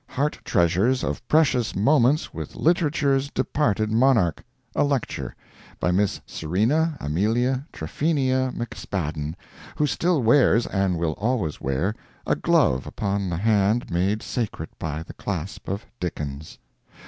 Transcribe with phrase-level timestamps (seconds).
[0.07, 4.43] "Heart Treasures of Precious Moments with Literature's Departed Monarch."
[4.75, 5.35] A lecture.
[5.79, 9.35] By Miss Serena Amelia Tryphenia McSpadden,
[9.75, 11.93] who still wears, and will always wear,
[12.25, 16.57] a glove upon the hand made sacred by the clasp of Dickens.